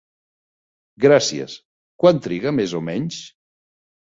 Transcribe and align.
Gràcies, 1.05 1.57
quant 2.05 2.23
triga 2.29 2.55
més 2.63 2.75
o 2.81 2.83
menys? 2.89 3.21